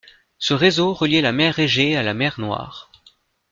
Ce 0.39 0.55
réseau 0.55 0.95
reliait 0.95 1.21
la 1.21 1.31
mer 1.31 1.59
Égée 1.59 1.95
à 1.95 2.01
la 2.01 2.15
mer 2.15 2.39
Noire. 2.39 2.89